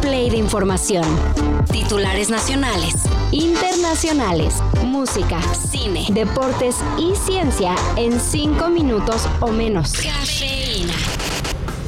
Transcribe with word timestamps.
play 0.00 0.30
de 0.30 0.36
información. 0.36 1.04
Titulares 1.70 2.30
nacionales, 2.30 2.94
internacionales, 3.32 4.54
música, 4.84 5.40
cine, 5.54 6.06
deportes 6.10 6.76
y 6.98 7.14
ciencia 7.14 7.74
en 7.96 8.20
5 8.20 8.68
minutos 8.70 9.28
o 9.40 9.48
menos. 9.48 9.94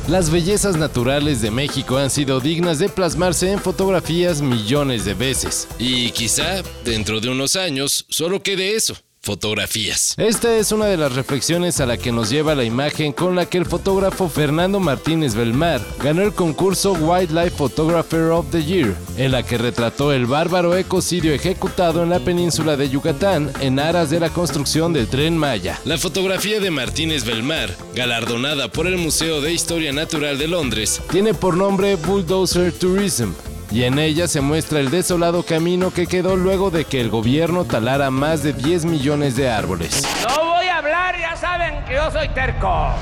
Las 0.09 0.31
bellezas 0.31 0.77
naturales 0.77 1.41
de 1.41 1.51
México 1.51 1.96
han 1.96 2.10
sido 2.10 2.41
dignas 2.41 2.78
de 2.78 2.88
plasmarse 2.88 3.53
en 3.53 3.60
fotografías 3.60 4.42
millones 4.42 5.04
de 5.04 5.15
veces. 5.15 5.69
Y 5.79 6.11
quizá, 6.11 6.63
dentro 6.85 7.21
de 7.21 7.29
unos 7.29 7.54
años, 7.56 8.06
solo 8.08 8.42
quede 8.42 8.74
eso 8.74 8.97
fotografías. 9.31 10.15
Esta 10.17 10.56
es 10.56 10.72
una 10.72 10.87
de 10.87 10.96
las 10.96 11.15
reflexiones 11.15 11.78
a 11.78 11.87
la 11.87 11.99
que 11.99 12.10
nos 12.10 12.31
lleva 12.31 12.56
la 12.56 12.65
imagen 12.65 13.13
con 13.13 13.37
la 13.37 13.46
que 13.46 13.58
el 13.58 13.64
fotógrafo 13.64 14.28
Fernando 14.28 14.81
Martínez 14.81 15.37
Belmar 15.37 15.81
ganó 16.02 16.22
el 16.22 16.32
concurso 16.32 16.95
Wildlife 16.95 17.56
Photographer 17.56 18.32
of 18.32 18.46
the 18.50 18.64
Year, 18.64 18.96
en 19.16 19.30
la 19.30 19.45
que 19.45 19.56
retrató 19.56 20.12
el 20.12 20.27
bárbaro 20.27 20.77
ecocidio 20.77 21.32
ejecutado 21.32 22.02
en 22.02 22.10
la 22.10 22.19
península 22.19 22.77
de 22.77 22.88
Yucatán 22.88 23.52
en 23.60 23.78
aras 23.78 24.10
de 24.10 24.19
la 24.19 24.30
construcción 24.30 24.92
del 24.92 25.06
tren 25.06 25.38
Maya. 25.38 25.78
La 25.84 25.97
fotografía 25.97 26.58
de 26.58 26.72
Martínez 26.72 27.22
Belmar, 27.24 27.70
galardonada 27.94 28.66
por 28.66 28.88
el 28.88 28.97
Museo 28.97 29.41
de 29.41 29.52
Historia 29.52 29.92
Natural 29.92 30.38
de 30.38 30.48
Londres, 30.48 31.00
tiene 31.12 31.34
por 31.34 31.56
nombre 31.56 31.94
Bulldozer 31.94 32.72
Tourism 32.72 33.30
y 33.70 33.84
en 33.84 33.98
ella 33.98 34.27
se 34.29 34.41
muestra 34.41 34.80
el 34.80 34.91
desolado 34.91 35.42
camino 35.45 35.92
que 35.92 36.06
quedó 36.06 36.37
luego 36.37 36.70
de 36.70 36.84
que 36.84 37.01
el 37.01 37.11
gobierno 37.11 37.65
talara 37.65 38.11
más 38.11 38.42
de 38.42 38.52
10 38.52 38.84
millones 38.84 39.37
de 39.37 39.51
árboles. 39.51 40.02
No 40.28 40.45
voy 40.45 40.66
a 40.66 40.78
hablar, 40.78 41.19
ya 41.19 41.37
saben 41.37 41.84
que 41.84 41.95
yo 41.95 42.11
soy 42.11 42.28
terco. 42.30 42.95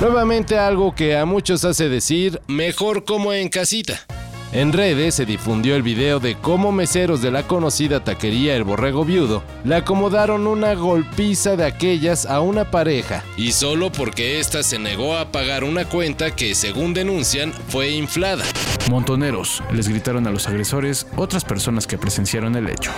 Nuevamente 0.00 0.58
algo 0.58 0.94
que 0.94 1.16
a 1.16 1.24
muchos 1.24 1.64
hace 1.64 1.88
decir, 1.88 2.40
mejor 2.46 3.04
como 3.04 3.32
en 3.32 3.48
casita. 3.48 4.00
En 4.52 4.72
redes 4.72 5.16
se 5.16 5.26
difundió 5.26 5.74
el 5.74 5.82
video 5.82 6.20
de 6.20 6.36
cómo 6.36 6.70
meseros 6.70 7.20
de 7.20 7.30
la 7.30 7.42
conocida 7.42 8.04
taquería 8.04 8.54
El 8.54 8.64
Borrego 8.64 9.04
Viudo 9.04 9.42
le 9.64 9.74
acomodaron 9.74 10.46
una 10.46 10.74
golpiza 10.74 11.56
de 11.56 11.64
aquellas 11.64 12.26
a 12.26 12.40
una 12.40 12.70
pareja, 12.70 13.24
y 13.36 13.52
solo 13.52 13.90
porque 13.90 14.38
ésta 14.38 14.62
se 14.62 14.78
negó 14.78 15.16
a 15.16 15.32
pagar 15.32 15.64
una 15.64 15.84
cuenta 15.84 16.34
que, 16.34 16.54
según 16.54 16.94
denuncian, 16.94 17.52
fue 17.68 17.90
inflada. 17.90 18.44
Montoneros 18.90 19.62
les 19.72 19.88
gritaron 19.88 20.26
a 20.26 20.30
los 20.30 20.46
agresores 20.46 21.06
otras 21.16 21.44
personas 21.44 21.86
que 21.86 21.98
presenciaron 21.98 22.54
el 22.56 22.68
hecho. 22.68 22.92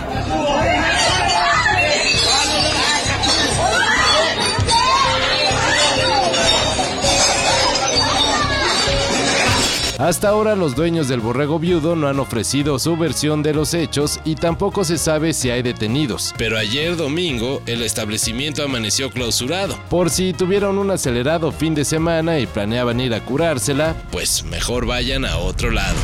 Hasta 9.99 10.29
ahora 10.29 10.55
los 10.55 10.77
dueños 10.77 11.09
del 11.09 11.19
borrego 11.19 11.59
viudo 11.59 11.93
no 11.93 12.07
han 12.07 12.21
ofrecido 12.21 12.79
su 12.79 12.95
versión 12.95 13.43
de 13.43 13.53
los 13.53 13.73
hechos 13.73 14.21
y 14.23 14.35
tampoco 14.35 14.85
se 14.85 14.97
sabe 14.97 15.33
si 15.33 15.49
hay 15.49 15.61
detenidos. 15.61 16.33
Pero 16.37 16.57
ayer 16.57 16.95
domingo 16.95 17.61
el 17.65 17.81
establecimiento 17.81 18.63
amaneció 18.63 19.11
clausurado. 19.11 19.77
Por 19.89 20.09
si 20.09 20.31
tuvieron 20.31 20.77
un 20.77 20.89
acelerado 20.89 21.51
fin 21.51 21.75
de 21.75 21.83
semana 21.83 22.39
y 22.39 22.47
planeaban 22.47 23.01
ir 23.01 23.13
a 23.13 23.25
curársela, 23.25 23.93
pues 24.09 24.45
mejor 24.45 24.85
vayan 24.85 25.25
a 25.25 25.35
otro 25.35 25.69
lado. 25.69 25.97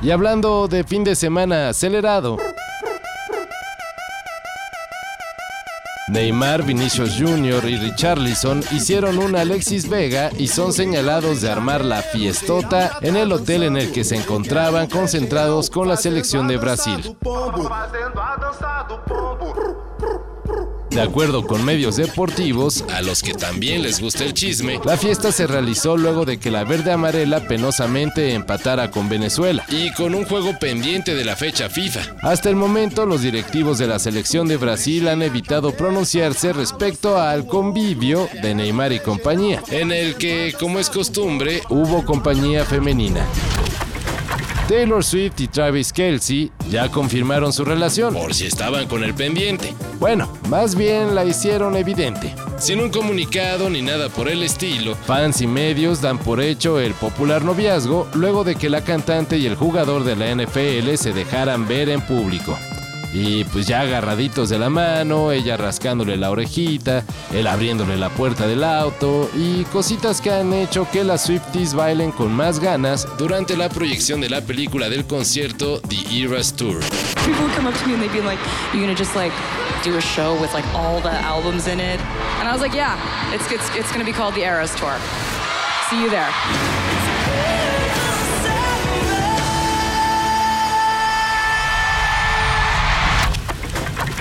Y 0.00 0.10
hablando 0.10 0.66
de 0.66 0.82
fin 0.82 1.04
de 1.04 1.14
semana 1.14 1.68
acelerado, 1.68 2.38
Neymar, 6.08 6.62
Vinicius 6.62 7.16
Jr. 7.18 7.68
y 7.68 7.76
Richarlison 7.78 8.62
hicieron 8.70 9.18
un 9.18 9.34
Alexis 9.34 9.88
Vega 9.88 10.30
y 10.38 10.46
son 10.46 10.72
señalados 10.72 11.40
de 11.40 11.50
armar 11.50 11.84
la 11.84 12.00
fiestota 12.00 12.98
en 13.00 13.16
el 13.16 13.32
hotel 13.32 13.64
en 13.64 13.76
el 13.76 13.90
que 13.90 14.04
se 14.04 14.14
encontraban 14.14 14.86
concentrados 14.86 15.68
con 15.68 15.88
la 15.88 15.96
selección 15.96 16.46
de 16.46 16.58
Brasil. 16.58 17.16
De 20.96 21.02
acuerdo 21.02 21.46
con 21.46 21.62
medios 21.62 21.96
deportivos, 21.96 22.82
a 22.90 23.02
los 23.02 23.22
que 23.22 23.34
también 23.34 23.82
les 23.82 24.00
gusta 24.00 24.24
el 24.24 24.32
chisme, 24.32 24.80
la 24.82 24.96
fiesta 24.96 25.30
se 25.30 25.46
realizó 25.46 25.98
luego 25.98 26.24
de 26.24 26.38
que 26.38 26.50
la 26.50 26.64
verde 26.64 26.90
amarela 26.90 27.46
penosamente 27.46 28.32
empatara 28.32 28.90
con 28.90 29.10
Venezuela 29.10 29.66
y 29.68 29.92
con 29.92 30.14
un 30.14 30.24
juego 30.24 30.58
pendiente 30.58 31.14
de 31.14 31.26
la 31.26 31.36
fecha 31.36 31.68
FIFA. 31.68 32.00
Hasta 32.22 32.48
el 32.48 32.56
momento, 32.56 33.04
los 33.04 33.20
directivos 33.20 33.76
de 33.76 33.88
la 33.88 33.98
selección 33.98 34.48
de 34.48 34.56
Brasil 34.56 35.06
han 35.08 35.20
evitado 35.20 35.76
pronunciarse 35.76 36.54
respecto 36.54 37.20
al 37.20 37.46
convivio 37.46 38.26
de 38.40 38.54
Neymar 38.54 38.94
y 38.94 39.00
compañía, 39.00 39.62
en 39.68 39.92
el 39.92 40.14
que, 40.14 40.54
como 40.58 40.78
es 40.78 40.88
costumbre, 40.88 41.60
hubo 41.68 42.06
compañía 42.06 42.64
femenina. 42.64 43.26
Taylor 44.68 45.04
Swift 45.04 45.38
y 45.38 45.46
Travis 45.46 45.92
Kelsey 45.92 46.50
ya 46.68 46.90
confirmaron 46.90 47.52
su 47.52 47.64
relación, 47.64 48.12
por 48.12 48.34
si 48.34 48.46
estaban 48.46 48.88
con 48.88 49.04
el 49.04 49.14
pendiente. 49.14 49.72
Bueno, 50.00 50.28
más 50.48 50.74
bien 50.74 51.14
la 51.14 51.24
hicieron 51.24 51.76
evidente. 51.76 52.34
Sin 52.58 52.80
un 52.80 52.90
comunicado 52.90 53.70
ni 53.70 53.80
nada 53.80 54.08
por 54.08 54.28
el 54.28 54.42
estilo, 54.42 54.96
fans 54.96 55.40
y 55.40 55.46
medios 55.46 56.00
dan 56.00 56.18
por 56.18 56.40
hecho 56.40 56.80
el 56.80 56.94
popular 56.94 57.44
noviazgo 57.44 58.08
luego 58.14 58.42
de 58.42 58.56
que 58.56 58.68
la 58.68 58.82
cantante 58.82 59.38
y 59.38 59.46
el 59.46 59.54
jugador 59.54 60.02
de 60.02 60.16
la 60.16 60.34
NFL 60.34 60.96
se 60.96 61.12
dejaran 61.12 61.68
ver 61.68 61.88
en 61.88 62.00
público. 62.00 62.58
Y 63.18 63.44
pues 63.44 63.66
ya 63.66 63.80
agarraditos 63.80 64.50
de 64.50 64.58
la 64.58 64.68
mano, 64.68 65.32
ella 65.32 65.56
rascándole 65.56 66.18
la 66.18 66.30
orejita, 66.30 67.02
él 67.32 67.46
abriéndole 67.46 67.96
la 67.96 68.10
puerta 68.10 68.46
del 68.46 68.62
auto 68.62 69.30
y 69.34 69.64
cositas 69.72 70.20
que 70.20 70.30
han 70.30 70.52
hecho 70.52 70.86
que 70.92 71.02
las 71.02 71.24
Swifties 71.24 71.72
bailen 71.72 72.12
con 72.12 72.30
más 72.30 72.60
ganas 72.60 73.08
durante 73.16 73.56
la 73.56 73.70
proyección 73.70 74.20
de 74.20 74.28
la 74.28 74.42
película 74.42 74.90
del 74.90 75.06
concierto 75.06 75.80
The 75.80 76.24
Eras 76.24 76.52
Tour. 76.52 76.80
People 77.24 77.48
come 77.56 77.66
up 77.66 77.74
to 77.80 77.86
me 77.86 77.94
and 77.94 78.02
they'd 78.02 78.12
be 78.12 78.20
like, 78.20 78.38
"You 78.74 78.80
gonna 78.80 78.94
just 78.94 79.16
like 79.16 79.32
do 79.82 79.96
a 79.96 80.02
show 80.02 80.38
with 80.38 80.52
like 80.52 80.68
all 80.74 81.00
the 81.00 81.08
albums 81.08 81.68
in 81.68 81.80
it?" 81.80 81.98
And 82.38 82.46
I 82.46 82.52
was 82.52 82.60
like, 82.60 82.76
"Yeah, 82.76 82.98
it's 83.32 83.50
it's, 83.50 83.74
it's 83.74 83.90
gonna 83.92 84.04
be 84.04 84.12
called 84.12 84.34
The 84.34 84.44
Eras 84.44 84.74
Tour. 84.74 84.94
See 85.88 86.02
you 86.02 86.10
there." 86.10 87.05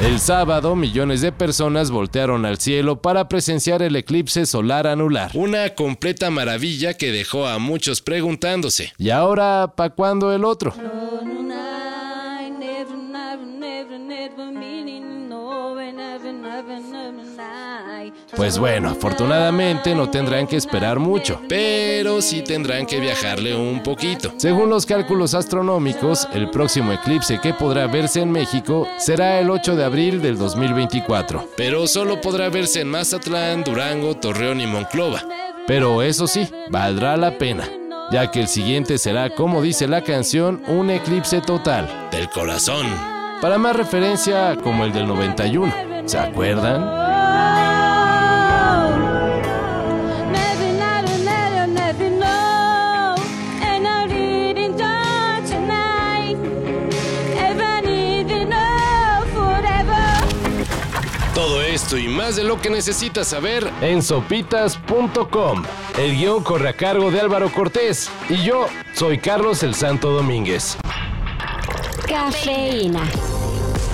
El 0.02 0.20
sábado, 0.20 0.76
millones 0.76 1.22
de 1.22 1.32
personas 1.32 1.90
voltearon 1.90 2.46
al 2.46 2.58
cielo 2.58 3.02
para 3.02 3.30
presenciar 3.30 3.82
el 3.82 3.96
eclipse 3.96 4.46
solar 4.46 4.88
anular. 4.88 5.32
Una 5.34 5.70
completa 5.70 6.30
maravilla 6.30 6.96
que 6.96 7.14
dejó 7.14 7.48
a 7.48 7.60
muchos 7.60 8.02
preguntándose. 8.02 8.92
¿Y 8.98 9.10
ahora, 9.10 9.74
¿pa' 9.76 9.92
cuándo 9.92 10.34
el 10.34 10.44
otro? 10.44 10.74
Pues 18.36 18.58
bueno, 18.58 18.90
afortunadamente 18.90 19.96
no 19.96 20.10
tendrán 20.10 20.48
que 20.48 20.58
esperar 20.58 21.00
mucho, 21.00 21.42
pero 21.48 22.22
sí 22.22 22.42
tendrán 22.42 22.86
que 22.86 23.00
viajarle 23.00 23.56
un 23.56 23.82
poquito. 23.84 24.34
Según 24.38 24.70
los 24.70 24.86
cálculos 24.86 25.34
astronómicos, 25.34 26.28
el 26.34 26.50
próximo 26.50 26.94
eclipse 26.94 27.40
que 27.40 27.54
podrá 27.54 27.88
verse 27.88 28.22
en 28.22 28.32
México 28.32 28.88
será 28.98 29.40
el 29.40 29.50
8 29.50 29.76
de 29.76 29.84
abril 29.84 30.22
del 30.22 30.38
2024, 30.38 31.50
pero 31.58 31.88
solo 31.88 32.22
podrá 32.22 32.50
verse 32.50 32.82
en 32.82 32.90
Mazatlán, 32.90 33.64
Durango, 33.64 34.16
Torreón 34.16 34.62
y 34.62 34.68
Monclova. 34.68 35.24
Pero 35.68 36.02
eso 36.02 36.28
sí, 36.28 36.48
valdrá 36.70 37.18
la 37.18 37.38
pena 37.38 37.68
ya 38.12 38.30
que 38.30 38.42
el 38.42 38.48
siguiente 38.48 38.98
será, 38.98 39.30
como 39.32 39.62
dice 39.62 39.88
la 39.88 40.04
canción, 40.04 40.62
un 40.68 40.90
eclipse 40.90 41.42
total 41.42 41.90
del 42.12 42.30
corazón. 42.30 42.86
Para 43.42 43.58
más 43.58 43.76
referencia, 43.76 44.56
como 44.64 44.86
el 44.86 44.94
del 44.94 45.08
91, 45.08 45.95
¿se 46.06 46.20
acuerdan? 46.20 47.06
Todo 61.34 61.62
esto 61.62 61.98
y 61.98 62.08
más 62.08 62.38
de 62.38 62.44
lo 62.44 62.62
que 62.62 62.70
necesitas 62.70 63.28
saber 63.28 63.70
en 63.82 64.02
sopitas.com. 64.02 65.64
El 66.00 66.16
guion 66.18 66.42
corre 66.44 66.70
a 66.70 66.74
cargo 66.74 67.12
de 67.12 67.20
Álvaro 67.20 67.52
Cortés 67.52 68.10
y 68.30 68.42
yo 68.42 68.68
soy 68.94 69.18
Carlos 69.18 69.62
el 69.62 69.76
Santo 69.76 70.12
Domínguez. 70.12 70.78
Cafeína. 72.08 73.02